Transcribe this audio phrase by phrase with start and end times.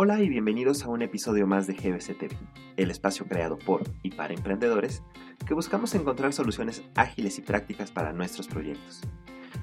[0.00, 2.36] Hola y bienvenidos a un episodio más de GBC TV,
[2.76, 5.02] el espacio creado por y para emprendedores
[5.44, 9.00] que buscamos encontrar soluciones ágiles y prácticas para nuestros proyectos.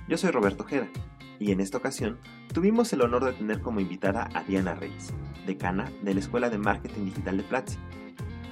[0.10, 0.90] Yo soy Roberto Jeda
[1.40, 2.18] y en esta ocasión
[2.54, 5.14] tuvimos el honor de tener como invitada a Diana Reyes,
[5.48, 7.78] decana de la Escuela de Marketing Digital de Platzi,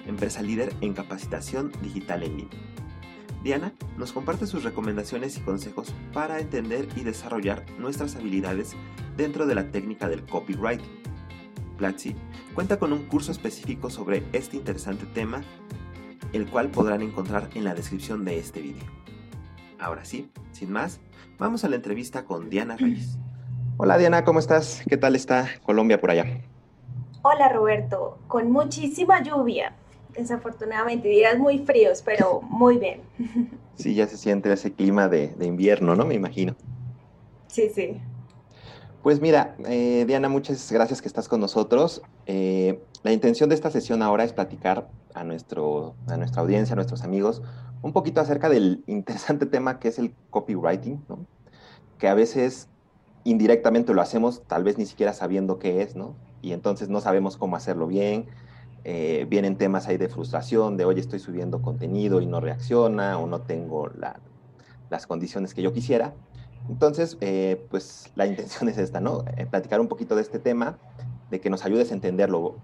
[0.08, 2.60] empresa líder en capacitación digital en línea.
[3.44, 8.74] Diana nos comparte sus recomendaciones y consejos para entender y desarrollar nuestras habilidades
[9.18, 11.04] dentro de la técnica del copywriting.
[11.74, 12.16] Platzi
[12.54, 15.44] cuenta con un curso específico sobre este interesante tema,
[16.32, 18.86] el cual podrán encontrar en la descripción de este video.
[19.80, 21.00] Ahora sí, sin más,
[21.38, 23.18] vamos a la entrevista con Diana Reyes.
[23.78, 24.84] Hola Diana, ¿cómo estás?
[24.88, 26.26] ¿Qué tal está Colombia por allá?
[27.24, 29.74] Hola Roberto, con muchísima lluvia
[30.16, 33.02] desafortunadamente, días muy fríos, pero muy bien.
[33.76, 36.06] Sí, ya se siente ese clima de, invierno, ¿no?
[36.06, 36.56] Me imagino.
[37.48, 38.00] Sí, sí.
[39.04, 42.02] Pues mira, eh, Diana, muchas gracias que estás con nosotros.
[42.26, 46.78] Eh, la intención de esta sesión ahora es platicar a, nuestro, a nuestra audiencia, a
[46.78, 47.42] nuestros amigos,
[47.82, 51.26] un poquito acerca del interesante tema que es el copywriting, ¿no?
[51.98, 52.70] Que a veces
[53.26, 56.16] indirectamente lo hacemos, tal vez ni siquiera sabiendo qué es, ¿no?
[56.42, 58.28] Y entonces no sabemos cómo hacerlo bien,
[58.86, 63.28] eh, vienen temas ahí de frustración, de oye, estoy subiendo contenido y no reacciona o
[63.28, 63.92] no tengo
[64.90, 66.14] las condiciones que yo quisiera.
[66.70, 69.24] Entonces, eh, pues la intención es esta, ¿no?
[69.38, 70.78] Eh, platicar un poquito de este tema,
[71.30, 72.56] de que nos ayudes a entenderlo,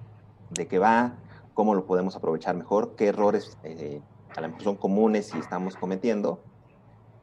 [0.51, 1.13] de qué va,
[1.53, 6.39] cómo lo podemos aprovechar mejor, qué errores mejor son comunes y estamos cometiendo,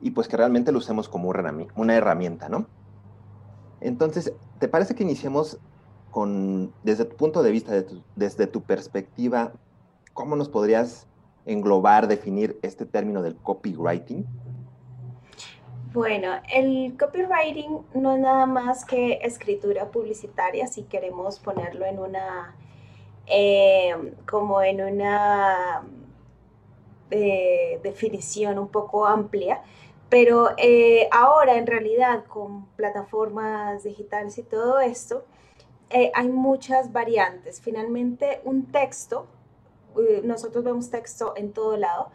[0.01, 1.33] y pues que realmente lo usemos como
[1.77, 2.67] una herramienta, ¿no?
[3.81, 5.59] Entonces, ¿te parece que iniciemos
[6.83, 9.53] desde tu punto de vista, desde tu perspectiva,
[10.15, 11.07] ¿cómo nos podrías
[11.45, 14.27] englobar, definir este término del copywriting?
[15.97, 22.55] Bueno, el copywriting no es nada más que escritura publicitaria, si queremos ponerlo en una,
[23.25, 25.87] eh, como en una
[27.11, 29.63] eh, definición un poco amplia,
[30.11, 35.25] pero eh, ahora en realidad con plataformas digitales y todo esto,
[35.89, 37.63] eh, hay muchas variantes.
[37.63, 39.29] Finalmente, un texto,
[39.97, 42.11] eh, nosotros vemos texto en todo lado,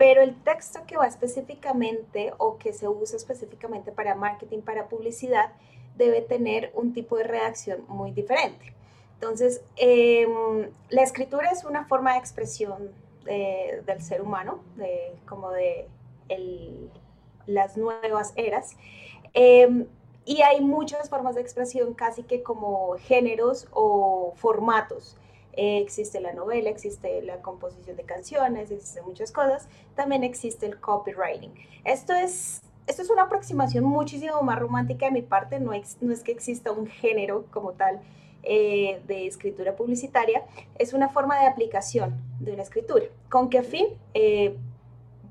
[0.00, 5.52] pero el texto que va específicamente o que se usa específicamente para marketing, para publicidad,
[5.94, 8.72] debe tener un tipo de redacción muy diferente.
[9.12, 12.92] Entonces, em, la escritura es una forma de expresión
[13.26, 15.86] del ser humano, de, como de
[17.46, 18.78] las nuevas eras.
[19.34, 19.86] Em,
[20.24, 25.18] y hay muchas formas de expresión, casi que como géneros o formatos.
[25.54, 29.68] Eh, existe la novela, existe la composición de canciones, existen muchas cosas.
[29.94, 31.52] También existe el copywriting.
[31.84, 35.58] Esto es, esto es una aproximación muchísimo más romántica de mi parte.
[35.60, 38.00] No, no es que exista un género como tal
[38.42, 40.44] eh, de escritura publicitaria.
[40.78, 43.04] Es una forma de aplicación de una escritura.
[43.28, 43.86] ¿Con qué fin?
[44.14, 44.56] Eh,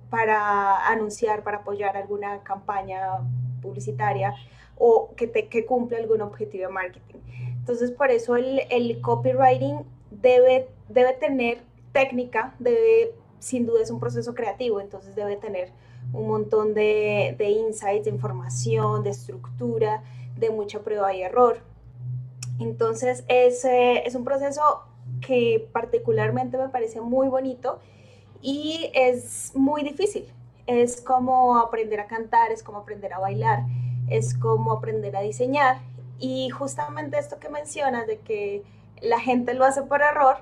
[0.09, 3.19] para anunciar, para apoyar alguna campaña
[3.62, 4.34] publicitaria
[4.78, 7.19] o que, te, que cumple algún objetivo de marketing.
[7.59, 11.59] Entonces, por eso el, el copywriting debe, debe tener
[11.92, 15.72] técnica, debe, sin duda es un proceso creativo, entonces debe tener
[16.14, 20.03] un montón de, de insights, de información, de estructura,
[20.38, 21.59] de mucha prueba y error.
[22.59, 24.62] Entonces, es, es un proceso
[25.25, 27.80] que particularmente me parece muy bonito
[28.42, 30.25] y es muy difícil.
[30.68, 33.64] Es como aprender a cantar, es como aprender a bailar
[34.09, 35.78] es como aprender a diseñar.
[36.19, 38.64] Y justamente esto que mencionas de que
[39.02, 40.38] la gente lo hace por error,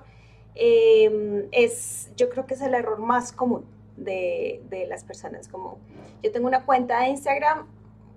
[0.55, 5.47] em, es, yo creo que es el error más común de, las personas.
[5.47, 5.79] Como
[6.23, 7.67] yo tengo una cuenta de Instagram,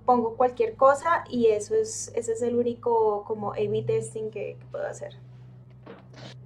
[0.05, 4.67] pongo cualquier cosa y eso es, ese es el único como A-B testing que, que,
[4.71, 5.15] puedo hacer.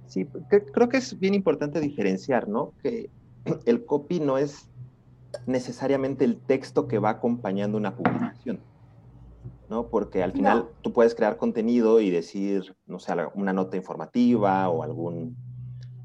[0.07, 0.25] Sí,
[0.71, 2.73] creo que es bien importante diferenciar, ¿no?
[2.81, 3.09] Que
[3.65, 4.69] el copy no es
[5.45, 8.59] necesariamente el texto que va acompañando una publicación.
[9.69, 9.89] ¿No?
[9.89, 14.83] Porque al final tú puedes crear contenido y decir, no sé, una nota informativa o
[14.83, 15.35] algún,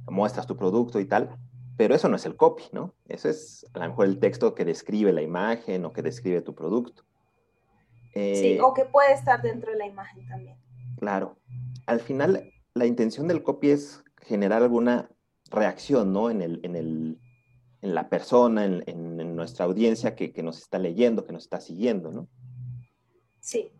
[0.08, 1.36] muestras tu producto y tal,
[1.76, 2.94] pero eso no es el copy, ¿no?
[3.08, 6.54] Eso es a lo mejor el texto que describe la imagen o que describe tu
[6.54, 7.04] producto.
[8.12, 8.20] sí,
[8.54, 10.58] eh, o que puede estar dentro de la imagen también.
[10.98, 11.36] Claro.
[11.86, 15.08] Al final, la intención del copy es generar alguna
[15.50, 16.30] reacción, ¿no?
[16.30, 17.18] En, el, en, el,
[17.82, 21.60] en la persona, en, en nuestra audiencia que, que, nos está leyendo, que nos está
[21.60, 22.28] siguiendo, ¿no?
[23.50, 23.72] Sí,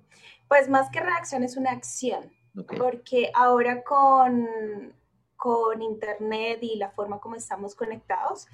[0.48, 2.32] pues más que reacción es una acción,
[2.76, 4.92] porque ahora con,
[5.36, 8.48] con Internet y la forma como estamos conectados,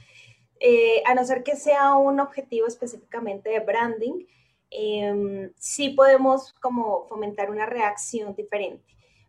[0.61, 4.27] eh, a no ser que sea un objetivo específicamente de branding,
[4.71, 8.85] em, sí podemos como fomentar una reacción diferente.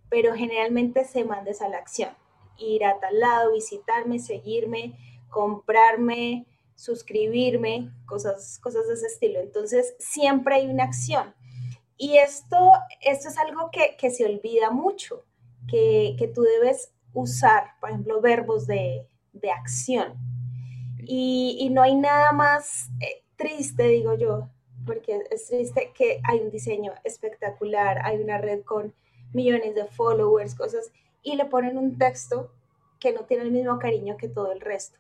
[0.10, 2.12] pero generalmente se mandes a la acción.
[2.58, 4.98] Ir a tal lado, visitarme, seguirme,
[5.30, 6.46] comprarme,
[6.76, 9.40] suscribirme, cosas, cosas de ese estilo.
[9.42, 11.34] Entonces, siempre hay una acción.
[11.98, 15.24] Y esto, esto es algo que, se olvida mucho,
[15.68, 19.08] que, tú debes usar, por ejemplo, verbos de,
[19.56, 20.16] acción.
[21.00, 24.50] Y, no hay nada más eh, triste, digo yo,
[24.86, 28.94] porque es triste que hay un diseño espectacular, hay una red con
[29.34, 30.92] millones de followers, cosas,
[31.24, 32.52] y le ponen un texto
[33.00, 34.98] que no tiene el mismo cariño que todo el resto.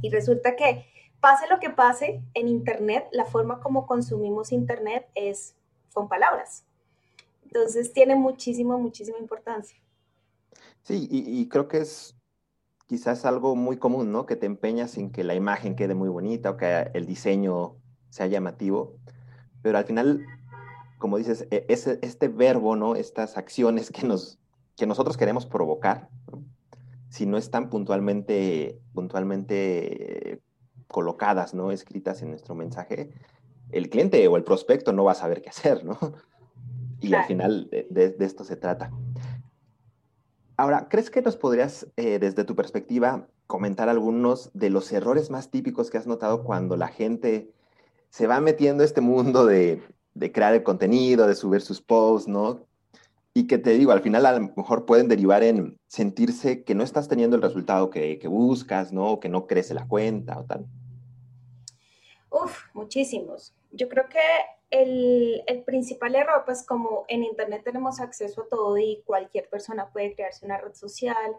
[0.00, 0.86] Y resulta que
[1.20, 5.56] pase lo que pase en Internet, la forma como consumimos Internet es
[5.94, 6.64] con palabras.
[7.44, 9.78] Entonces tiene muchísima, muchísima importancia.
[10.82, 12.14] Sí, y, creo que es
[12.86, 14.26] quizás algo muy común, ¿no?
[14.26, 17.76] Que te empeñas en que la imagen quede muy bonita o que el diseño
[18.10, 18.98] sea llamativo,
[19.62, 20.26] pero al final,
[20.98, 22.96] como dices, e, ese, este verbo, ¿no?
[22.96, 24.38] Estas acciones que, nos,
[24.76, 26.10] que nosotros queremos provocar,
[27.08, 30.42] si no están puntualmente, puntualmente
[30.88, 31.72] colocadas, ¿no?
[31.72, 33.10] Escritas en nuestro mensaje,
[33.74, 35.98] el cliente o el prospecto no va a saber qué hacer, ¿no?
[37.00, 38.90] Y al final de, esto se trata.
[40.56, 45.50] Ahora, ¿crees que nos podrías, eh, desde tu perspectiva, comentar algunos de los errores más
[45.50, 47.50] típicos que has notado cuando la gente
[48.08, 49.82] se va metiendo a este mundo de,
[50.32, 52.64] crear el contenido, de subir sus posts, ¿no?
[53.34, 56.84] Y que te digo, al final a lo mejor pueden derivar en sentirse que no
[56.84, 59.10] estás teniendo el resultado que, que buscas, ¿no?
[59.10, 60.66] O que no crece la cuenta o tal.
[62.30, 63.52] Uf, muchísimos.
[63.76, 64.20] Yo creo que
[64.70, 70.14] el, principal error, pues como en Internet tenemos acceso a todo y cualquier persona puede
[70.14, 71.36] crearse una red social,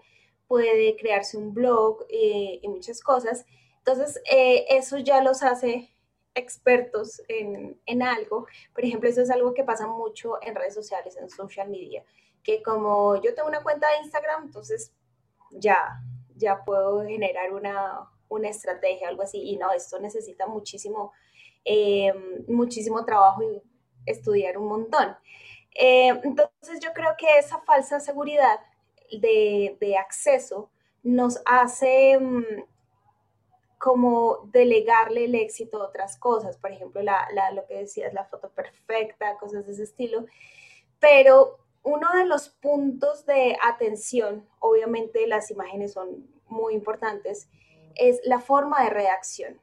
[0.48, 3.46] puede crearse un blog eh, y muchas cosas.
[3.78, 5.90] Entonces, eh, eso ya los hace
[6.34, 8.48] expertos en, en, algo.
[8.74, 12.04] Por ejemplo, eso es algo que pasa mucho en redes sociales, en social media,
[12.44, 14.92] que como yo tengo una cuenta de Instagram, entonces
[15.52, 16.02] ya,
[16.36, 19.42] ya puedo generar una, una estrategia, algo así.
[19.42, 21.14] Y no, esto necesita muchísimo,
[21.66, 22.14] eh,
[22.48, 23.62] muchísimo trabajo y
[24.06, 25.16] estudiar un montón.
[25.74, 28.60] Eh, entonces yo creo que esa falsa seguridad
[29.12, 30.70] de, de acceso
[31.04, 32.64] nos hace mm,
[33.86, 38.50] como delegarle el éxito a otras cosas, por ejemplo, la, lo que decías, la foto
[38.50, 40.26] perfecta, cosas de ese estilo,
[41.00, 47.48] pero uno de los puntos de atención, obviamente las imágenes son muy importantes,
[47.94, 49.62] es la forma de redacción.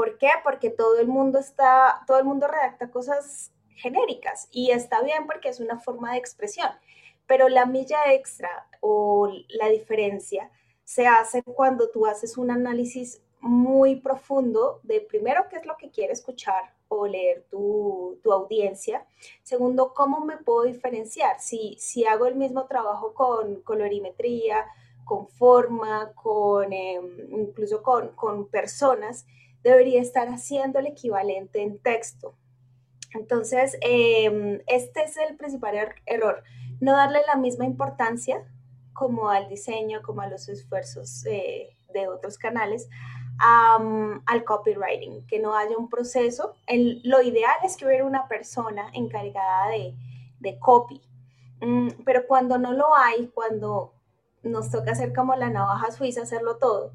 [0.00, 0.30] ¿Por qué?
[0.42, 5.50] Porque todo el mundo está, todo el mundo redacta cosas genéricas y está bien porque
[5.50, 6.70] es una forma de expresión,
[7.26, 8.48] pero la milla extra
[8.80, 10.50] o la diferencia
[10.84, 15.90] se hace cuando tú haces un análisis muy profundo de primero qué es lo que
[15.90, 19.06] quiere escuchar o leer tu, audiencia.
[19.42, 21.38] Segundo, cómo me puedo diferenciar.
[21.40, 24.64] Si, si hago el mismo trabajo con colorimetría,
[25.10, 29.26] con forma, con, em, incluso con, personas,
[29.62, 32.34] debería estar haciendo el equivalente en texto.
[33.14, 36.42] Entonces, em, este es el principal er, error,
[36.80, 38.44] no darle la misma importancia
[38.92, 42.88] como al diseño, como a los esfuerzos eh, de otros canales,
[43.42, 46.54] al copywriting, que no haya un proceso.
[46.68, 49.94] lo ideal es que hubiera una persona encargada de,
[50.40, 51.00] de copy,
[51.62, 53.94] mm, pero cuando no lo hay, cuando
[54.42, 56.92] nos toca hacer como la navaja suiza, hacerlo todo.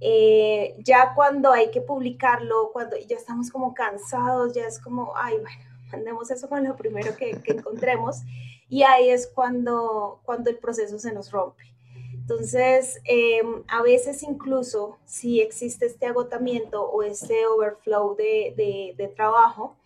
[0.00, 5.36] Eh, ya cuando hay que publicarlo, cuando ya estamos como cansados, ya es como, ay,
[5.38, 8.22] bueno, mandemos eso con lo primero que, encontremos
[8.68, 11.64] y ahí es cuando, cuando el proceso se nos rompe.
[12.12, 19.76] Entonces, em, a veces incluso si existe este agotamiento o este overflow de, de, trabajo,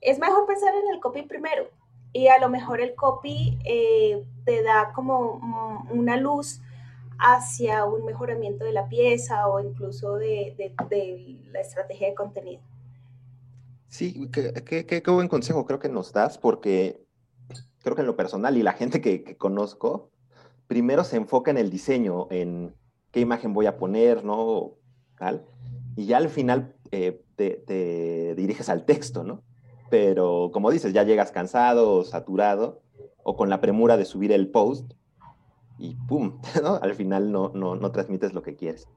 [0.00, 1.68] es mejor pensar en el copy primero
[2.12, 5.40] y a lo mejor el copy eh, te da como
[5.90, 6.60] una luz
[7.18, 10.74] hacia un mejoramiento de la pieza o incluso de,
[11.52, 12.62] la estrategia de contenido.
[13.88, 17.04] Sí, qué, buen consejo creo que nos das porque
[17.82, 20.10] creo que en lo personal y la gente que, conozco,
[20.66, 22.74] primero se enfoca en el diseño, en
[23.10, 24.74] qué imagen voy a poner, ¿no?
[25.18, 25.44] Tal,
[25.96, 29.42] y ya al final eh, te, diriges al texto, ¿no?
[29.90, 32.82] Pero como dices, ya llegas cansado saturado
[33.22, 34.92] o con la premura de subir el post
[35.78, 36.40] y ¡pum!
[36.62, 36.76] ¿no?
[36.76, 38.88] Al final no, no, transmites lo que quieres.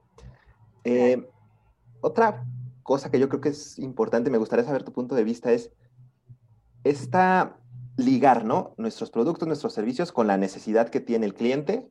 [0.83, 1.29] Eh,
[2.01, 2.45] otra
[2.83, 5.71] cosa que yo creo que es importante, me gustaría saber tu punto de vista, es
[6.83, 7.57] esta
[7.97, 8.73] ligar, ¿no?
[8.77, 11.89] Nuestros productos, nuestros servicios con la necesidad que tiene el cliente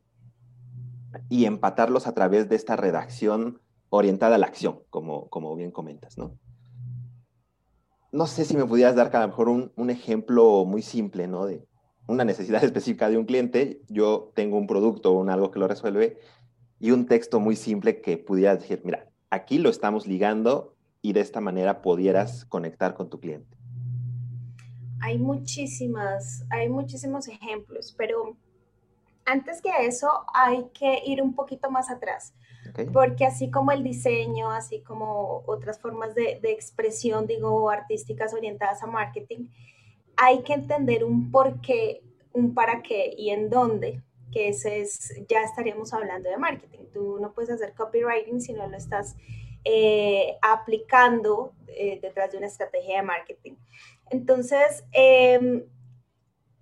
[1.28, 6.16] y empatarlos a través de esta redacción orientada a la acción, como, como bien comentas,
[6.16, 6.36] ¿no?
[8.12, 11.46] No sé si me pudieras dar a lo mejor un, ejemplo muy simple, ¿no?
[11.46, 11.64] De
[12.10, 15.68] una necesidad específica de un cliente, yo tengo un producto o un algo que lo
[15.68, 16.18] resuelve
[16.78, 21.20] y un texto muy simple que pudiera decir, mira, aquí lo estamos ligando y de
[21.20, 23.56] esta manera pudieras conectar con tu cliente.
[25.02, 28.36] Hay muchísimas, hay muchísimos ejemplos, pero
[29.24, 32.34] antes que eso hay que ir un poquito más atrás.
[32.92, 38.82] Porque así como el diseño, así como otras formas de, de, expresión, digo, artísticas orientadas
[38.82, 39.48] a marketing,
[40.22, 42.02] hay que entender un por qué,
[42.34, 46.84] un para qué y en dónde, que ese es, ya estaríamos hablando de marketing.
[46.92, 49.16] Tú no puedes hacer copywriting si no lo estás
[49.64, 53.54] eh, aplicando eh, detrás de una estrategia de marketing.
[54.10, 55.64] Entonces, em,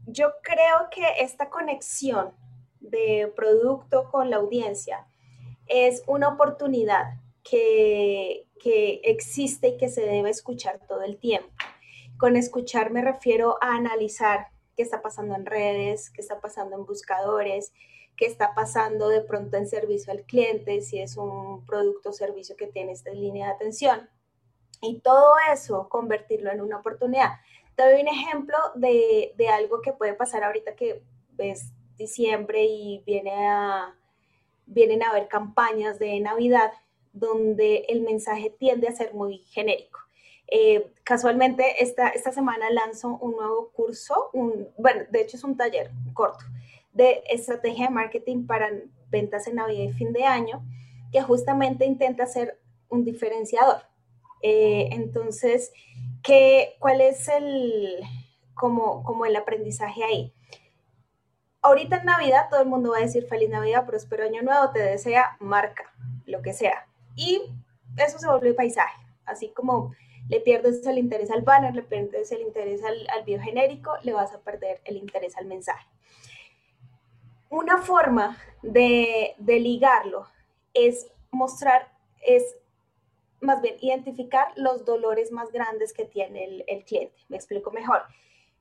[0.06, 2.30] yo creo que esta conexión
[2.78, 5.04] de producto con la audiencia
[5.66, 11.50] es una oportunidad que, que existe y que se debe escuchar todo el tiempo.
[12.18, 16.84] Con escuchar me refiero a analizar qué está pasando en redes, qué está pasando en
[16.84, 17.72] buscadores,
[18.16, 22.56] qué está pasando de pronto en servicio al cliente, si es un producto o servicio
[22.56, 24.10] que tiene esta línea de atención.
[24.82, 27.34] Y todo eso, convertirlo en una oportunidad.
[27.76, 31.02] Te doy un ejemplo de, de algo que puede pasar ahorita que
[31.38, 33.94] es diciembre y viene a,
[34.66, 36.72] vienen a haber campañas de Navidad
[37.12, 40.07] donde el mensaje tiende a ser muy genérico.
[40.50, 44.30] Eh, casualmente, esta, esta semana lanzo un nuevo curso,
[44.78, 46.44] bueno, de hecho es un taller corto
[46.92, 48.70] de estrategia de marketing para
[49.10, 50.62] ventas en Navidad y fin de año,
[51.12, 53.82] que justamente intenta ser un diferenciador.
[54.42, 55.72] Eh, entonces,
[56.22, 58.02] ¿qué, ¿cuál es el,
[58.54, 60.34] como, como el aprendizaje ahí?
[61.60, 64.78] Ahorita en Navidad todo el mundo va a decir feliz Navidad, próspero año nuevo, te
[64.78, 65.92] desea marca,
[66.24, 66.86] lo que sea.
[67.16, 67.42] Y
[67.96, 69.92] eso se vuelve paisaje, así como
[70.28, 74.32] le pierdes el interés al banner, le pierdes el interés al, al biogenérico, le vas
[74.32, 75.86] a perder el interés al mensaje.
[77.50, 80.26] Una forma de, de ligarlo
[80.74, 82.56] es mostrar, es
[83.40, 87.16] más bien identificar los dolores más grandes que tiene el, el cliente.
[87.28, 88.02] Me explico mejor.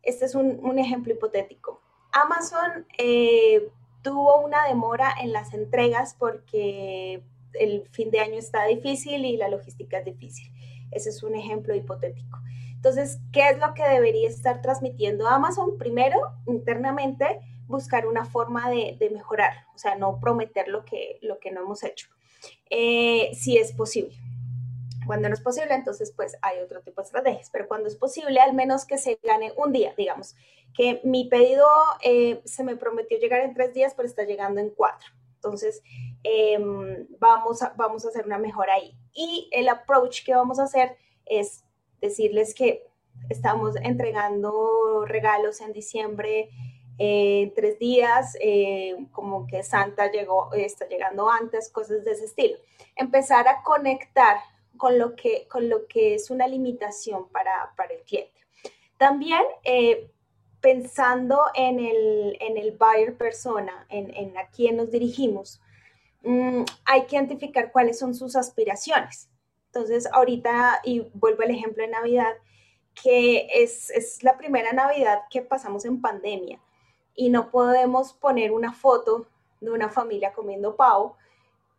[0.04, 1.82] Este es un, un ejemplo hipotético.
[2.14, 3.70] Amazon eh,
[4.04, 7.22] tuvo una demora en las entregas porque
[7.54, 10.52] el fin de año está difícil y la logística es difícil.
[10.92, 12.40] Ese es un ejemplo hipotético.
[12.74, 15.78] Entonces, ¿qué es lo que debería estar transmitiendo Amazon?
[15.78, 21.52] Primero, internamente, buscar una forma de, mejorar, o sea, no prometer lo que, lo que
[21.52, 22.08] no hemos hecho,
[22.70, 24.16] eh, si es posible.
[25.06, 28.40] Cuando no es posible, entonces pues hay otro tipo de estrategias, pero cuando es posible,
[28.40, 30.36] al menos que se gane un día, digamos,
[30.74, 31.66] que mi pedido
[32.04, 35.08] eh, se me prometió llegar en tres días, pero está llegando en cuatro.
[35.36, 35.82] Entonces,
[36.24, 38.98] em, vamos, a, vamos a hacer una mejora ahí.
[39.18, 40.96] Y el approach que vamos a hacer
[41.26, 41.66] es
[42.00, 42.84] decirles que
[43.30, 46.50] estamos entregando regalos en diciembre
[47.00, 52.58] eh, tres días, eh, como que Santa llegó, está llegando antes, cosas de ese estilo.
[52.96, 54.38] Empezar a conectar
[54.78, 58.40] con lo que, con lo que es una limitación para, para el cliente.
[58.98, 60.12] También eh,
[60.62, 65.60] pensando en el, en el buyer persona, en, en a quién nos dirigimos,
[66.28, 69.30] mmm, hay que identificar cuáles son sus aspiraciones.
[69.68, 72.34] Entonces, ahorita, y vuelvo al ejemplo de Navidad,
[73.02, 76.60] que es, es la primera Navidad que pasamos en pandemia
[77.16, 79.28] y no podemos poner una foto
[79.62, 81.18] de una familia comiendo pavo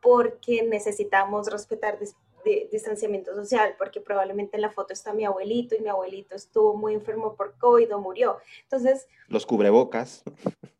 [0.00, 5.80] porque necesitamos respetar de, distanciamiento social, porque probablemente en la foto está mi abuelito y
[5.80, 8.38] mi abuelito estuvo muy enfermo por COVID o murió.
[8.62, 9.06] Entonces...
[9.26, 10.22] Los cubrebocas.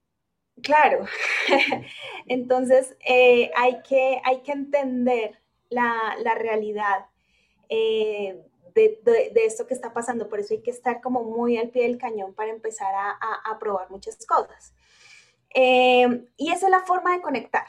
[0.62, 1.06] Claro.
[2.26, 5.38] Entonces, eh, hay, que, hay que entender
[5.68, 7.06] la, la realidad
[7.68, 8.42] eh,
[8.74, 10.28] de, esto que está pasando.
[10.28, 13.58] Por eso hay que estar como muy al pie del cañón para empezar a, a,
[13.58, 14.74] probar muchas cosas.
[15.54, 17.66] Eh, y esa es la forma de conectar,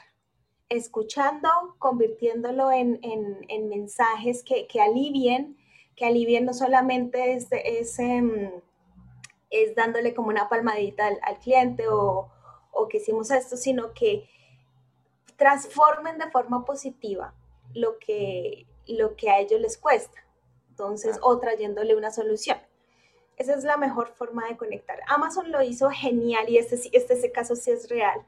[0.68, 5.56] escuchando, convirtiéndolo en, en, en mensajes que, que, alivien,
[5.96, 8.50] que alivien no solamente es, es, em,
[9.48, 12.30] es dándole como una palmadita al, al cliente o,
[12.72, 14.28] o que hicimos esto, sino que
[15.36, 17.34] transformen de forma positiva
[17.74, 20.20] lo que, lo que a ellos les cuesta
[20.80, 22.56] entonces, o trayéndole una solución.
[23.36, 24.98] Esa es la mejor forma de conectar.
[25.08, 28.18] Amazon lo hizo genial y este, este ese caso sí es real,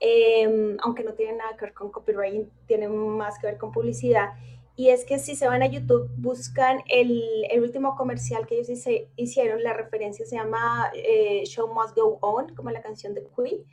[0.00, 4.30] eh, aunque no tiene nada que ver con copywriting, tiene más que ver con publicidad.
[4.74, 8.70] Y es que si se van a YouTube, buscan el, el último comercial que ellos
[8.70, 13.26] hice, hicieron, la referencia se llama eh, Show Must Go On, como la canción de
[13.36, 13.64] Queen.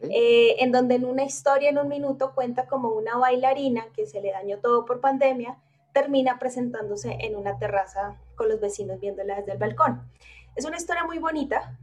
[0.00, 4.20] Eh, en donde en una historia en un minuto cuenta como una bailarina que se
[4.20, 5.58] le dañó todo por pandemia,
[5.92, 10.08] termina presentándose en una terraza con los vecinos viéndola desde el balcón.
[10.54, 11.76] Es una historia muy bonita,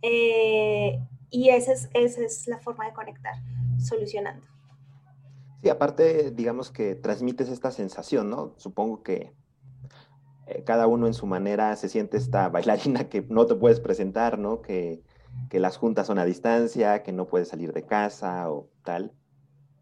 [0.00, 0.98] eh,
[1.30, 3.34] y esa es, esa es la forma de conectar,
[3.78, 4.46] solucionando.
[5.62, 8.54] Sí, aparte, digamos que transmites esta sensación, ¿no?
[8.56, 9.32] Supongo que
[10.46, 14.38] eh, cada uno en su manera se siente esta bailarina que no te puedes presentar,
[14.38, 14.62] ¿no?
[14.62, 15.02] Que,
[15.50, 19.12] que las juntas son a distancia, que no puedes salir de casa o tal.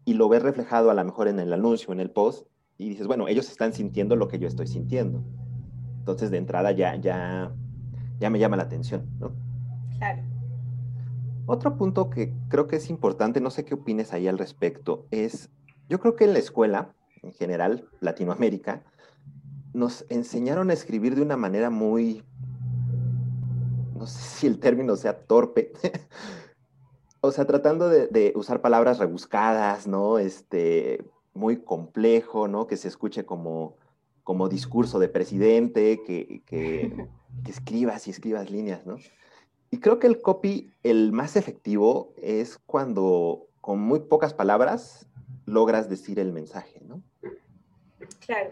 [0.05, 3.07] Y lo ves reflejado a lo mejor en el anuncio, en el post, y dices,
[3.07, 5.23] bueno, ellos están sintiendo lo que yo estoy sintiendo.
[5.99, 7.51] Entonces, de entrada ya, ya,
[8.19, 9.33] ya me llama la atención, ¿no?
[9.97, 10.21] Claro.
[11.47, 15.49] Otro punto que creo que es importante, no sé qué opines ahí al respecto, es,
[15.89, 18.83] yo creo que en la escuela, en general, Latinoamérica,
[19.73, 22.23] nos enseñaron a escribir de una manera muy,
[23.95, 25.71] no sé si el término sea torpe,
[27.21, 30.19] o sea, tratando de, usar palabras rebuscadas, ¿no?
[30.19, 32.67] Este, muy complejo, ¿no?
[32.67, 33.75] Que se escuche como,
[34.23, 37.07] como discurso de presidente, que, que,
[37.43, 38.97] que escribas y escribas líneas, ¿no?
[39.69, 45.07] Y creo que el copy, el más efectivo, es cuando con muy pocas palabras
[45.47, 47.01] logras decir el mensaje, ¿no?
[48.19, 48.51] Claro.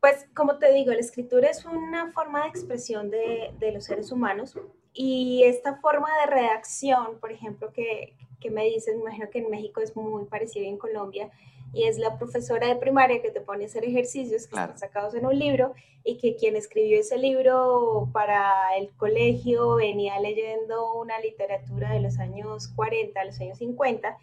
[0.00, 4.56] Pues como te digo, la escritura es una forma de expresión de, los seres humanos
[4.94, 9.50] y esta forma de redacción, por ejemplo, que, que me dices, me imagino que en
[9.50, 11.30] México es muy parecido en Colombia,
[11.72, 15.14] y es la profesora de primaria que te pone a hacer ejercicios que están sacados
[15.14, 15.72] en un libro
[16.02, 22.18] y que quien escribió ese libro para el colegio venía leyendo una literatura de los
[22.18, 24.16] años 40, los años 50.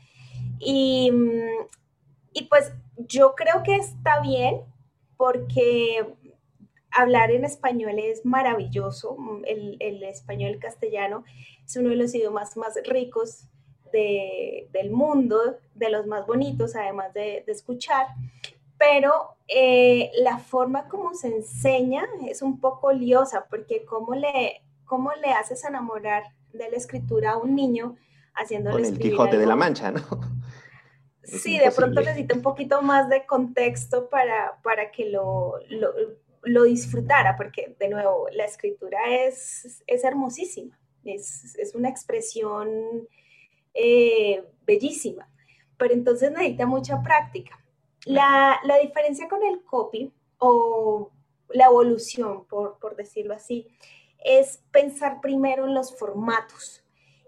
[0.59, 1.11] Y,
[2.37, 4.61] y pues yo creo que está bien
[5.17, 6.05] porque
[6.91, 9.17] hablar en español es maravilloso.
[9.45, 11.23] El, el español castellano
[11.65, 13.47] es uno de los idiomas más ricos
[13.91, 18.05] de, del mundo, de los más bonitos, además de, de escuchar.
[18.77, 25.11] Pero eh, la forma como se enseña es un poco liosa, porque ¿cómo le, cómo
[25.13, 27.95] le haces enamorar de la escritura a un niño
[28.35, 30.36] haciéndole Con el Quijote de la Mancha, ¿no?
[31.27, 35.93] Sí, de pronto necesita un poquito más de contexto para, para que lo, lo,
[36.43, 43.07] lo, disfrutara, porque de nuevo, la escritura es, es hermosísima, es, es una expresión
[43.73, 45.29] eh, bellísima,
[45.77, 47.59] pero entonces necesita mucha práctica.
[48.05, 51.11] La, la, diferencia con el copy o
[51.49, 53.67] la evolución, por, por decirlo así,
[54.23, 56.83] es pensar primero en los formatos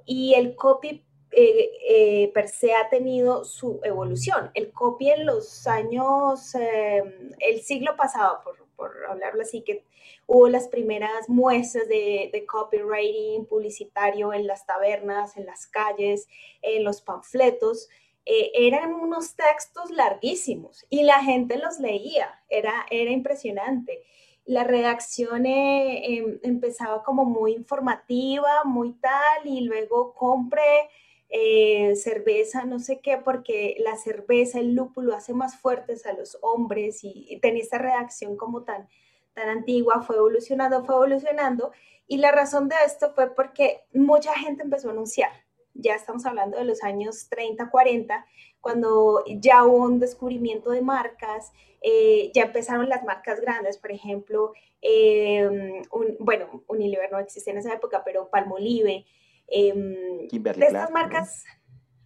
[0.05, 4.49] y el copy eh, eh, per se ha tenido su evolución.
[4.55, 7.03] El copy en los años, eh,
[7.39, 9.83] el siglo pasado, por, por, hablarlo así, que
[10.25, 16.27] hubo las primeras muestras de, de, copywriting publicitario en las tabernas, en las calles,
[16.61, 17.89] en los panfletos.
[18.25, 24.03] eran unos textos larguísimos y la gente los leía, era, era impresionante
[24.45, 30.89] la redacción em, empezaba como muy informativa, muy tal, y luego compre
[31.29, 36.37] eh, cerveza, no sé qué, porque la cerveza, el lúpulo hace más fuertes a los
[36.41, 38.89] hombres y, tenía esta redacción como tan,
[39.33, 41.71] tan antigua, fue evolucionando, fue evolucionando.
[42.07, 45.31] Y la razón de esto fue porque mucha gente empezó a anunciar.
[45.75, 48.25] Ya estamos hablando de los años 30, 40,
[48.59, 54.53] cuando ya hubo un descubrimiento de marcas, eh, ya empezaron las marcas grandes, por ejemplo,
[54.81, 55.83] eh,
[56.19, 59.05] bueno, Unilever no existía en esa época, pero Palmolive,
[59.51, 61.43] Em, de estas marcas,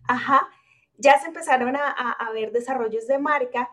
[0.07, 0.47] ajá,
[0.97, 3.69] ya se empezaron a, ver desarrollos de marca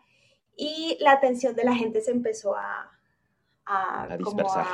[0.56, 2.90] y la atención de la gente se empezó a,
[3.64, 4.66] a, dispersar.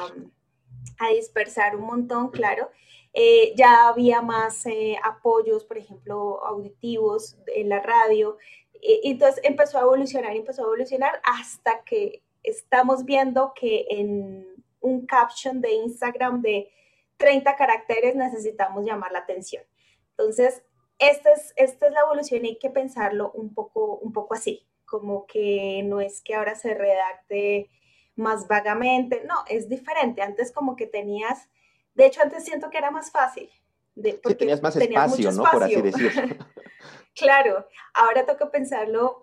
[0.99, 2.71] a, dispersar un montón, claro.
[3.13, 8.37] Eh, ya había más eh, apoyos, por ejemplo, auditivos en la radio.
[8.81, 14.47] Y, entonces empezó a evolucionar, empezó a evolucionar hasta que estamos viendo que en
[14.81, 16.71] un caption de Instagram de
[17.17, 19.63] 30 caracteres necesitamos llamar la atención.
[20.11, 20.63] Entonces,
[20.99, 24.67] esta es, esta es la evolución y hay que pensarlo un poco, un poco así,
[24.85, 27.71] como que no es que ahora se redacte
[28.15, 30.23] más vagamente, no, es diferente.
[30.23, 31.51] Antes como que tenías,
[31.95, 33.51] de hecho antes siento que era más fácil.
[33.95, 35.45] De, porque tenías más espacio, ¿no?
[35.51, 36.37] Por así decirlo.
[37.15, 39.23] claro, ahora toca pensarlo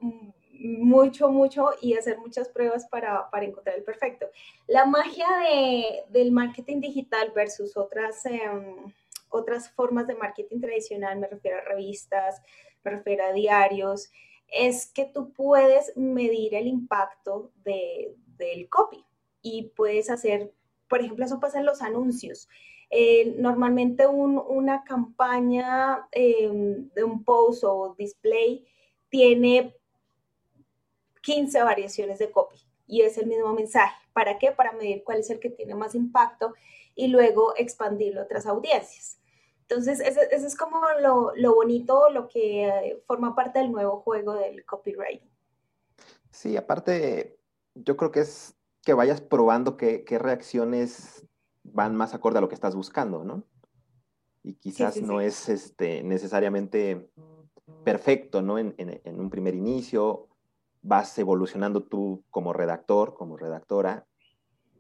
[0.64, 4.28] mucho, mucho y hacer muchas pruebas para, para encontrar el perfecto.
[4.68, 8.76] La magia de, del marketing digital versus otras, em,
[9.30, 12.42] otras formas de marketing tradicional, me refiero a revistas,
[12.84, 14.10] me refiero a diarios,
[14.48, 19.04] es que tú puedes medir el impacto de, del copy
[19.42, 20.54] y puedes hacer,
[20.88, 22.48] por ejemplo, eso pasa en los anuncios.
[22.90, 28.66] Eh, normalmente un, una campaña em, de un post o display
[29.10, 29.76] tiene
[31.24, 33.96] 15 variaciones de copy y es el mismo mensaje.
[34.14, 34.52] ¿Para qué?
[34.52, 36.54] Para medir cuál es el que tiene más impacto
[36.94, 39.20] y luego expandirlo a otras audiencias.
[39.62, 44.64] Entonces, eso, es como lo, lo, bonito, lo que forma parte del nuevo juego del
[44.66, 45.24] copyright.
[46.30, 47.40] Sí, aparte,
[47.74, 51.26] yo creo que es que vayas probando qué, qué reacciones
[51.64, 53.44] van más acorde a lo que estás buscando, ¿no?
[54.44, 57.10] Y quizás no es este, necesariamente
[57.86, 58.60] perfecto, ¿no?
[58.60, 60.28] En, en, un primer inicio,
[60.84, 64.06] vas evolucionando tú como redactor, como redactora,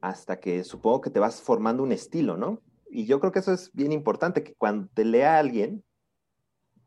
[0.01, 2.61] hasta que supongo que te vas formando un estilo, ¿no?
[2.89, 5.83] Y yo creo que eso es bien importante, que cuando te lea alguien,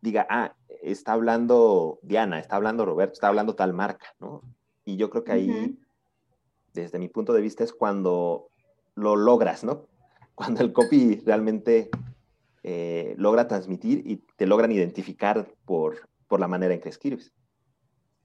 [0.03, 4.43] diga, ah, está hablando Diana, está hablando Roberto, está hablando tal marca, ¿no?
[4.85, 5.79] Y yo creo que ahí,
[6.75, 8.51] desde mi punto de vista, es cuando
[8.95, 9.87] lo logras, ¿no?
[10.37, 11.89] Cuando el copy realmente
[12.63, 17.33] eh, logra transmitir y te logran identificar por, por la manera en que escribes.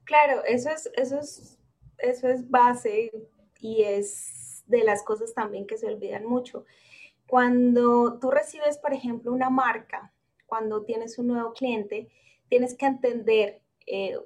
[0.04, 1.58] Claro, eso es, eso es,
[1.98, 3.12] eso es base
[3.60, 6.64] y es de las cosas también que se olvidan mucho.
[7.26, 10.12] Cuando tú recibes, por ejemplo, una marca,
[10.46, 12.08] cuando tienes un nuevo cliente,
[12.48, 14.18] tienes que entender, eh,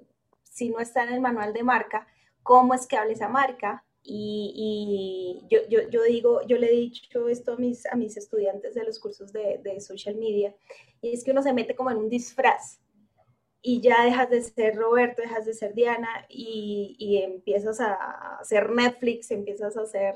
[0.42, 2.06] si no está en el manual de marca,
[2.42, 7.28] cómo es que habla esa marca, y, yo, yo, yo, digo, yo le he dicho
[7.28, 10.54] esto a mis, a mis estudiantes de los cursos de, de, social media,
[11.00, 12.78] y es que uno se mete como en un disfraz
[13.62, 18.70] y ya dejas de ser Roberto, dejas de ser Diana y, y empiezas a hacer
[18.70, 20.14] Netflix, empiezas a hacer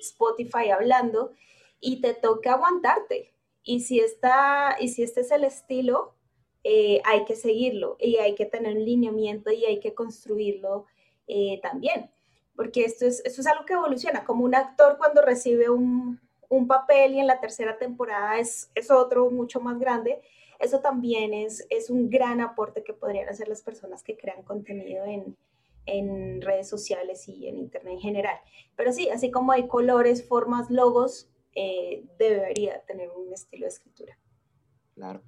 [0.00, 1.32] Spotify hablando
[1.80, 3.34] y te toca aguantarte.
[3.62, 6.14] Y si, está, y si este es el estilo,
[6.64, 10.86] eh, hay que seguirlo y hay que tener un lineamiento y hay que construirlo
[11.26, 12.10] eh, también
[12.58, 16.66] porque esto es, esto es algo que evoluciona, como un actor cuando recibe un, un
[16.66, 20.20] papel y en la tercera temporada es, es, otro mucho más grande,
[20.58, 25.04] eso también es, es un gran aporte que podrían hacer las personas que crean contenido
[25.04, 25.36] en,
[25.86, 28.36] en redes sociales y en Internet en general.
[28.76, 34.18] Pero sí, así como hay colores, formas, logos, eh, debería tener un estilo de escritura.
[34.94, 35.22] Claro.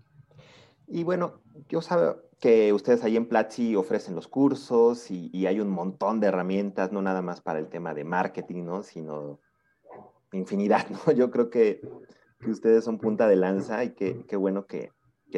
[0.87, 5.71] Y bueno, yo sabe que ustedes ahí en Platzi ofrecen los cursos y, hay un
[5.71, 8.83] montón de herramientas, no nada más para el tema de marketing, ¿no?
[8.83, 9.41] Sino
[10.33, 11.13] infinidad, ¿no?
[11.13, 11.81] Yo creo que,
[12.47, 14.91] ustedes son punta de lanza y qué bueno que,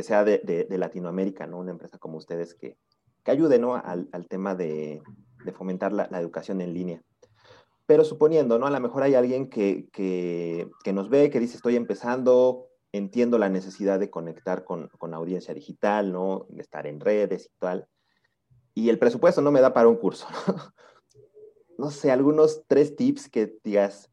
[0.02, 1.58] sea de, Latinoamérica, ¿no?
[1.58, 2.76] Una empresa como ustedes que,
[3.24, 3.74] ayude, ¿no?
[3.74, 5.02] Al, tema de,
[5.54, 7.02] fomentar la, educación en línea.
[7.86, 8.66] Pero suponiendo, ¿no?
[8.66, 13.48] A lo mejor hay alguien que, que nos ve, que dice, estoy empezando, entiendo la
[13.48, 16.46] necesidad de conectar con, audiencia digital, ¿no?
[16.50, 17.88] De estar en redes y tal.
[18.74, 20.26] Y el presupuesto no me da para un curso.
[21.78, 24.10] No, sé, algunos tres tips que digas,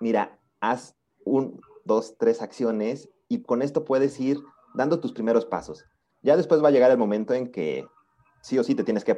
[0.00, 4.40] mira, haz un, dos, tres acciones y con esto puedes ir
[4.74, 5.84] dando tus primeros pasos.
[6.22, 7.86] Ya después va a llegar el momento en que
[8.42, 9.16] sí o sí te tienes que,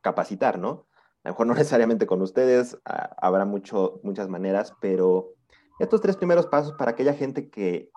[0.00, 0.86] capacitar, ¿no?
[1.22, 5.30] A lo mejor no necesariamente con ustedes, habrá mucho, muchas maneras, pero
[5.78, 7.90] estos tres primeros pasos para aquella gente que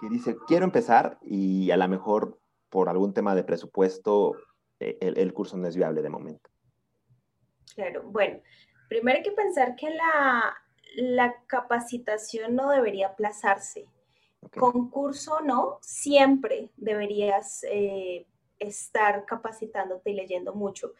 [0.00, 4.32] que dice, quiero empezar y a lo mejor por algún tema de presupuesto
[4.80, 6.50] eh, el, curso no es viable de momento.
[7.74, 8.40] Claro, bueno,
[8.88, 10.54] primero hay que pensar que la,
[10.96, 13.86] la capacitación no debería aplazarse.
[14.58, 18.26] Con curso no, siempre deberías eh,
[18.58, 20.92] estar capacitándote y leyendo mucho.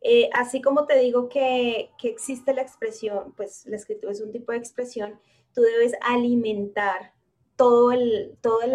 [0.00, 4.30] Eh, así como te digo que, que, existe la expresión, pues la escritura es un
[4.32, 5.18] tipo de expresión,
[5.52, 7.12] tú debes alimentar
[7.56, 7.92] todo
[8.40, 8.70] todas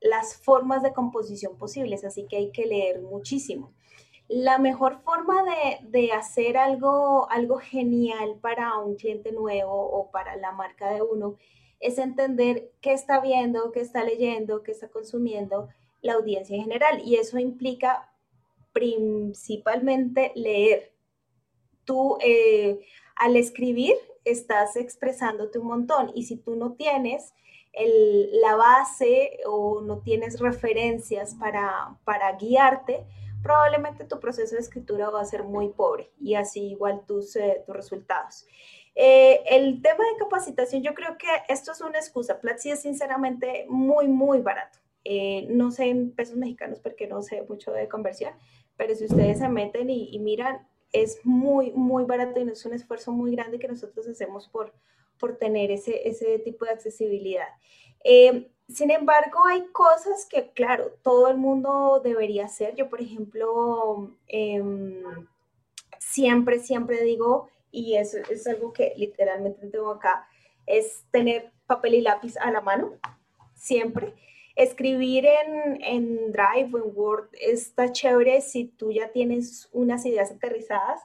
[0.00, 3.72] las formas de composición posibles, así que hay que leer muchísimo.
[4.28, 5.42] La mejor forma
[5.82, 11.36] de, hacer algo, algo genial para un cliente nuevo o para la marca de uno
[11.82, 15.68] es entender qué está viendo, qué está leyendo, qué está consumiendo
[16.00, 17.02] la audiencia en general.
[17.04, 18.08] Y eso implica
[18.72, 20.92] principalmente leer.
[21.84, 22.80] Tú eh,
[23.16, 27.34] al escribir estás expresándote un montón y si tú no tienes
[27.74, 33.06] la base o no tienes referencias para, guiarte,
[33.42, 37.62] probablemente tu proceso de escritura va a ser muy pobre y así igual tus, eh,
[37.66, 38.46] tus resultados.
[38.94, 42.40] Eh, el tema de capacitación, yo creo que esto es una excusa.
[42.40, 44.78] Platzi es sinceramente muy, muy barato.
[45.04, 48.34] Eh, no sé en pesos mexicanos porque no sé mucho de conversión,
[48.76, 52.74] pero si ustedes se meten y, y miran, es muy, muy barato y es un
[52.74, 54.72] esfuerzo muy grande que nosotros hacemos por,
[55.18, 57.48] por tener ese, ese tipo de accesibilidad.
[58.04, 62.74] Eh, sin embargo, hay cosas que, claro, todo el mundo debería hacer.
[62.74, 65.02] Yo, por ejemplo, em,
[65.98, 70.28] siempre, siempre digo, y eso es algo que literalmente tengo acá,
[70.66, 72.92] es tener papel y lápiz a la mano,
[73.54, 74.14] siempre.
[74.54, 80.30] Escribir en, en Drive o en Word está chévere si tú ya tienes unas ideas
[80.30, 81.00] aterrizadas,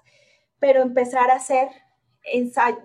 [0.59, 1.69] pero empezar a hacer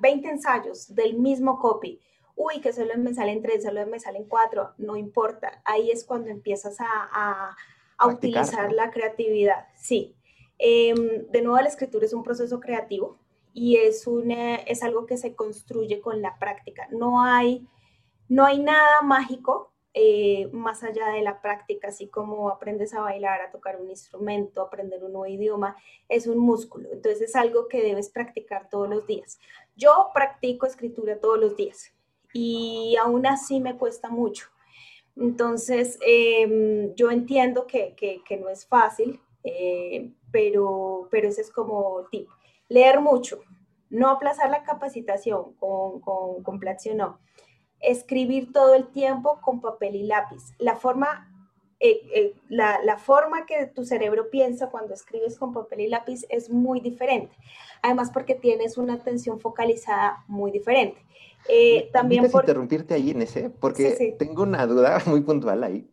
[0.00, 2.00] 20 ensayos del mismo copy
[2.36, 5.62] uy, que solo me salen tres, solo me salen cuatro, no importa.
[5.64, 7.56] Ahí es cuando empiezas a,
[8.04, 9.68] utilizar la creatividad.
[9.76, 10.16] Sí.
[10.58, 13.16] Em, de nuevo, la escritura es un proceso creativo
[13.54, 16.88] y es, una, es algo que se construye con la práctica.
[16.90, 17.66] No hay,
[18.28, 23.42] no hay nada mágico eh, más allá de la práctica, así como aprendes a bailar,
[23.42, 25.76] a tocar un instrumento, aprender un nuevo idioma,
[26.08, 26.88] es un músculo.
[26.92, 29.38] Entonces es algo que debes practicar todos los días.
[29.76, 31.92] Yo practico escritura todos los días
[32.32, 34.46] y aún así me cuesta mucho.
[35.14, 37.94] Entonces, em, yo entiendo que,
[38.40, 42.28] no es fácil, eh, pero, pero ese es como tip.
[42.68, 43.40] Leer mucho,
[43.90, 46.60] no aplazar la capacitación con, con, con
[46.96, 47.18] no
[47.82, 50.54] escribir todo el tiempo con papel y lápiz.
[50.58, 51.28] La forma,
[51.80, 56.48] eh, eh, la, forma que tu cerebro piensa cuando escribes con papel y lápiz es
[56.48, 57.34] muy diferente.
[57.82, 61.04] Además porque tienes una atención focalizada muy diferente.
[61.48, 62.44] Eh, también por...
[62.44, 65.90] interrumpirte ahí, en ese, porque tengo una duda muy puntual ahí.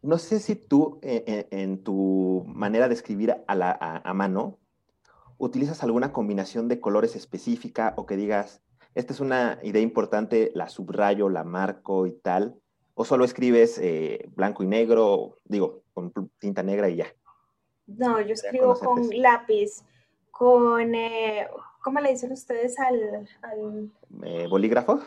[0.00, 4.58] No sé si tú, en tu manera de escribir a, la, a mano,
[5.38, 8.62] utilizas alguna combinación de colores específica o que digas,
[8.94, 12.56] esta es una idea importante, la subrayo, la marco y tal,
[12.94, 17.06] o solo escribes eh, blanco y negro, digo, con tinta negra y ya.
[17.86, 19.82] No, yo escribo con lápiz,
[20.30, 21.48] con, eh,
[21.82, 23.28] ¿cómo le dicen ustedes al...
[24.22, 25.00] Eh, ¿Bolígrafo?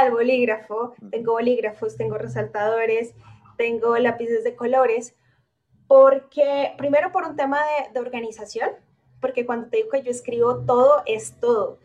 [0.00, 3.14] Al bolígrafo, tengo bolígrafos, tengo resaltadores,
[3.56, 5.14] tengo lápices de colores,
[5.86, 7.60] porque primero por un tema
[7.92, 8.70] de organización,
[9.22, 11.78] porque cuando te digo que yo escribo todo, es todo.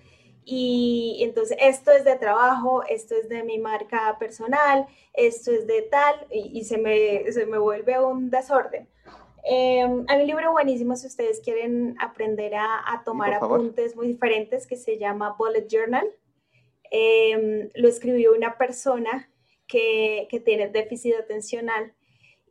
[0.44, 5.84] Y entonces esto es de trabajo, esto es de mi marca personal, esto es de
[5.84, 8.88] tal, y, se, me, se, me, vuelve un desorden.
[9.44, 14.78] Em, hay un libro buenísimo si ustedes quieren aprender a, tomar apuntes muy diferentes que
[14.78, 16.08] se llama Bullet Journal.
[16.92, 19.30] Em, lo escribió una persona
[19.68, 21.94] que, que tiene déficit atencional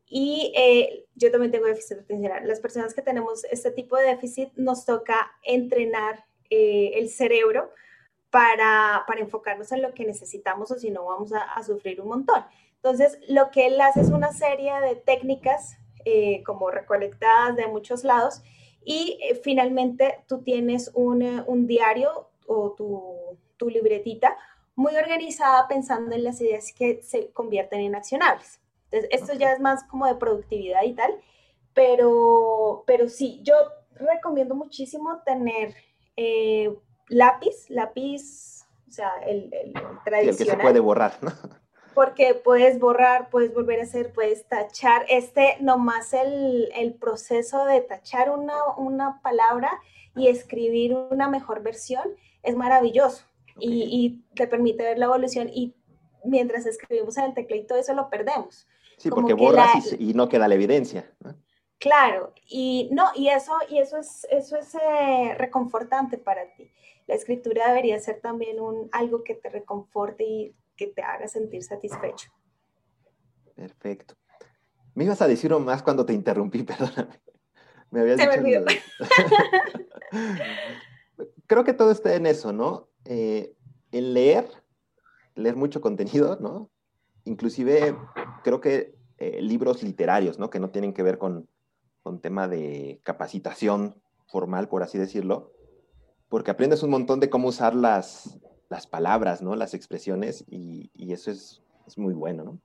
[0.08, 2.46] y eh, yo también tengo déficit atencional.
[2.46, 7.70] Las personas que tenemos este tipo de déficit nos toca entrenar eh, el cerebro
[8.30, 12.44] para, para, enfocarnos en lo que necesitamos o si no vamos a, sufrir un montón.
[12.76, 18.04] Entonces, lo que él hace es una serie de técnicas eh, como recolectadas de muchos
[18.04, 18.42] lados
[18.84, 24.36] y eh, finalmente tú tienes un, eh, un diario o tu, tu, libretita
[24.76, 28.60] muy organizada pensando en las ideas que se convierten en accionables.
[28.96, 31.12] Entonces, esto ya es más como de productividad y tal,
[31.74, 33.54] pero, pero sí, yo
[33.94, 35.74] recomiendo muchísimo tener
[37.08, 39.72] lápiz, lápiz, o sea, el, el,
[40.04, 40.28] tradicional.
[40.28, 41.32] el que se puede borrar, ¿no?
[41.94, 45.06] Porque puedes borrar, puedes volver a hacer, puedes tachar.
[45.08, 49.70] Este, nomás el, el proceso de tachar una, una, palabra
[50.14, 52.04] y escribir una mejor versión
[52.42, 53.24] es maravilloso
[53.58, 55.74] y, y, te permite ver la evolución y
[56.26, 58.68] mientras escribimos en el teclado eso lo perdemos.
[58.98, 61.10] Sí, porque borras y, y, no queda la evidencia.
[61.20, 61.34] ¿no?
[61.78, 66.70] Claro, y no, y eso, y eso es, eso es eh, reconfortante para ti.
[67.06, 71.62] La escritura debería ser también un, algo que te reconforte y que te haga sentir
[71.62, 72.30] satisfecho.
[73.54, 74.14] Perfecto.
[74.94, 77.20] Me ibas a decir más cuando te interrumpí, perdóname.
[77.90, 78.60] Me habías Se dicho.
[81.46, 82.88] Creo que todo está en eso, ¿no?
[83.04, 83.54] en
[83.92, 84.48] eh, leer,
[85.36, 86.70] leer mucho contenido, ¿no?
[87.24, 87.96] Inclusive
[88.42, 90.50] creo que eh, libros literarios, ¿no?
[90.50, 91.48] Que no tienen que ver con,
[92.02, 95.52] con tema de capacitación formal, por así decirlo,
[96.28, 99.54] porque aprendes un montón de cómo usar las, las palabras, ¿no?
[99.56, 101.62] Las expresiones, y, eso es,
[101.96, 102.58] muy bueno, ¿no?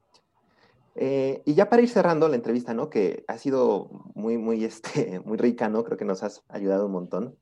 [0.95, 2.89] Eh, y ya para ir cerrando la entrevista, ¿no?
[2.89, 5.84] Que ha sido muy, muy, este, muy rica, ¿no?
[5.84, 7.38] Creo que nos has ayudado un montón.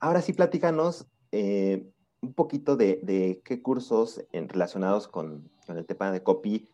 [0.00, 1.88] Ahora sí, platícanos eh,
[2.24, 6.68] un poquito de, qué cursos relacionados con, el tema de copy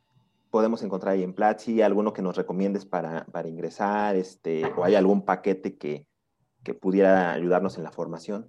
[0.50, 5.24] podemos encontrar ahí en Platzi, alguno que nos recomiendes para, ingresar, este, o hay algún
[5.24, 6.06] paquete que,
[6.80, 8.48] pudiera ayudarnos en la formación.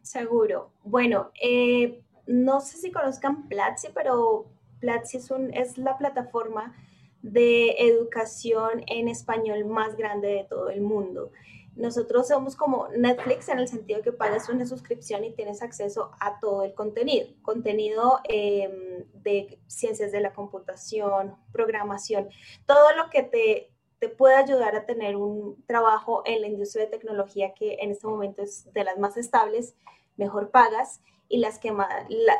[0.00, 0.70] Seguro.
[0.82, 4.46] Bueno, eh, no sé si conozcan Platzi, pero
[4.80, 6.74] Platzi es, un, es la plataforma
[7.20, 11.32] de educación en español más grande de todo el mundo.
[11.74, 16.38] Nosotros somos como Netflix en el sentido que pagas una suscripción y tienes acceso a
[16.38, 17.28] todo el contenido.
[17.42, 22.28] Contenido em, de ciencias de la computación, programación,
[22.66, 26.90] todo lo que te, te puede ayudar a tener un trabajo en la industria de
[26.90, 29.74] tecnología que en este momento es de las más estables,
[30.16, 31.88] mejor pagas y las que más,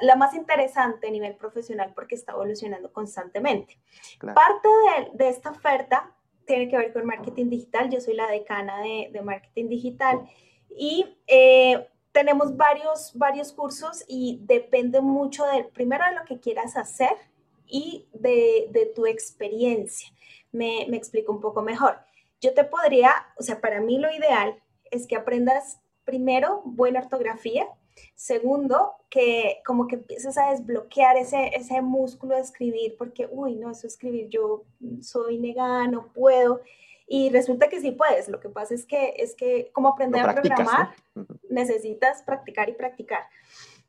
[0.03, 3.81] la, más interesante a nivel profesional porque está evolucionando constantemente.
[4.21, 6.15] Parte de, de esta oferta
[6.47, 7.91] tiene que ver con marketing digital.
[7.91, 10.29] Yo soy la decana de, marketing digital
[10.71, 16.77] y eh, tenemos varios, varios cursos y depende mucho del, primero de lo que quieras
[16.77, 17.13] hacer
[17.67, 20.09] y de, tu experiencia.
[20.53, 21.99] Me, me explico un poco mejor.
[22.41, 27.67] Yo te podría, o sea, para mí lo ideal es que aprendas primero buena ortografía,
[28.15, 33.71] Segundo, que como que empieces a desbloquear ese, ese músculo de escribir, porque, uy, no,
[33.71, 34.65] eso escribir, yo
[35.01, 36.61] soy negada, no puedo.
[37.07, 38.29] Y resulta que sí puedes.
[38.29, 40.95] Lo que pasa es que, es que como aprender a programar,
[41.51, 43.25] necesitas practicar y practicar.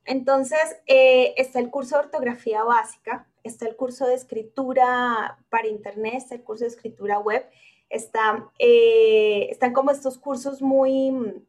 [0.06, 6.16] Entonces, eh, está el curso de ortografía básica, está el curso de escritura para internet,
[6.18, 7.46] está el curso de escritura web,
[7.90, 11.46] está, eh, están como estos cursos muy,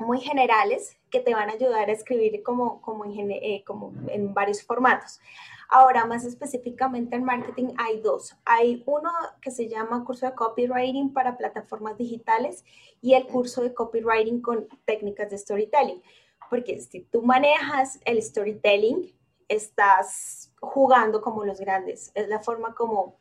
[0.00, 2.82] muy generales que te van a ayudar a escribir como,
[3.28, 5.20] eh, como en varios formatos.
[5.68, 8.36] Ahora, más específicamente en marketing, hay dos.
[8.44, 9.10] Hay uno
[9.40, 12.64] que se llama curso de copywriting para plataformas digitales
[13.00, 16.02] y el curso de copywriting con técnicas de storytelling.
[16.48, 19.14] Porque si tú manejas el storytelling,
[19.46, 22.10] estás jugando como los grandes.
[22.14, 23.19] Es la forma como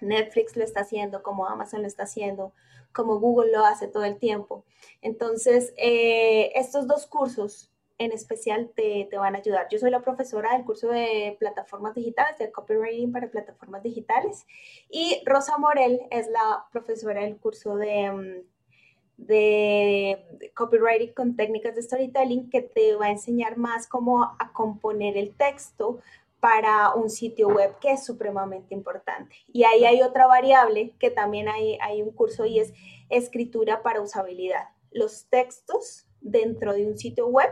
[0.00, 2.52] Netflix lo está haciendo, como Amazon lo está haciendo,
[2.92, 4.64] como Google lo hace todo el tiempo.
[5.02, 9.66] Entonces, eh, estos dos cursos en especial te, van a ayudar.
[9.70, 14.46] Yo soy la profesora del curso de plataformas digitales, de copywriting para plataformas digitales,
[14.88, 21.82] y Rosa Morel es la profesora del curso de, mm, de copywriting con técnicas de
[21.82, 25.98] storytelling, que te va a enseñar más cómo a componer el texto
[26.40, 29.34] para un sitio web que es supremamente importante.
[29.52, 32.72] Y ahí hay otra variable que también hay, hay un curso y es
[33.08, 34.68] escritura para usabilidad.
[34.90, 37.50] Los textos dentro de un sitio web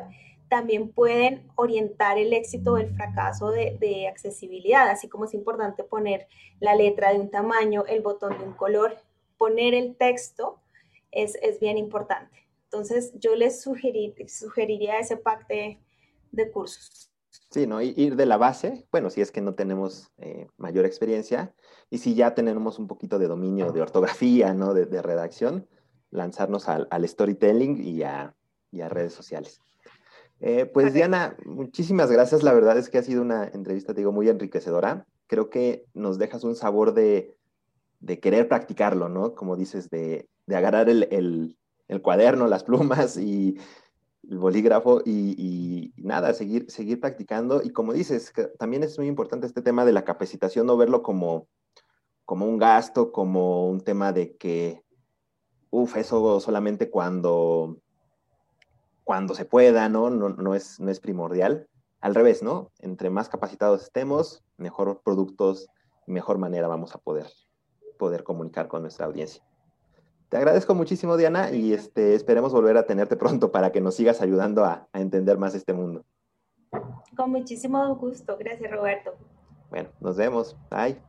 [0.49, 6.29] también pueden orientar el éxito o el fracaso de, accesibilidad, así como es importante poner
[6.61, 8.97] la letra de un tamaño, el botón de un color,
[9.39, 10.61] poner el texto
[11.11, 12.47] es, es bien importante.
[12.65, 15.79] Entonces yo les sugeriría ese pack de,
[16.31, 17.11] de cursos.
[17.57, 17.81] Sí, ¿no?
[17.81, 21.55] Ir de la base, bueno, si es que no tenemos eh, mayor experiencia,
[21.89, 24.75] y si ya tenemos un poquito de dominio de ortografía, ¿no?
[24.75, 25.67] De, redacción,
[26.11, 28.35] lanzarnos al, storytelling y a,
[28.73, 29.63] redes sociales.
[30.41, 32.43] Eh, pues Diana, muchísimas gracias.
[32.43, 35.07] La verdad es que ha sido una entrevista, te digo, muy enriquecedora.
[35.27, 37.39] Creo que nos dejas un sabor de,
[38.21, 39.35] querer practicarlo, ¿no?
[39.35, 41.57] Como dices, de, agarrar el,
[42.03, 43.57] cuaderno, las plumas y
[44.29, 47.63] el bolígrafo y, nada, seguir, seguir practicando.
[47.63, 51.49] Y como dices, también es muy importante este tema de la capacitación, no verlo como,
[52.25, 54.83] como un gasto, como un tema de que,
[55.71, 57.79] uff, eso solamente cuando,
[59.05, 60.11] cuando se pueda, ¿no?
[60.11, 61.69] No, no, es, no es primordial.
[62.01, 62.71] Al revés, ¿no?
[62.79, 65.69] Entre más capacitados estemos, mejor productos
[66.07, 67.27] mejor manera vamos a poder,
[67.99, 69.43] poder comunicar con nuestra audiencia.
[70.29, 74.21] Te agradezco muchísimo, Diana, y este, esperemos volver a tenerte pronto para que nos sigas
[74.21, 76.05] ayudando a, a entender más este mundo.
[77.17, 78.37] Con muchísimo gusto.
[78.39, 79.15] Gracias, Roberto.
[79.71, 80.57] Bueno, nos vemos.
[80.71, 81.06] Bye.